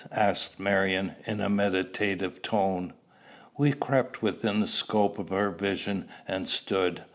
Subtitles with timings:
[0.13, 2.91] asked Marion in a meditative tone.
[3.55, 7.03] We crept within the scope of her vision, and stood.